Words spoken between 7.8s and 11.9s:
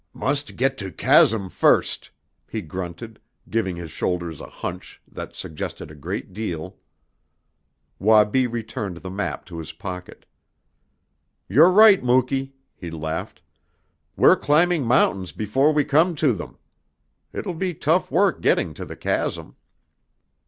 Wabi returned the map to his pocket. "You're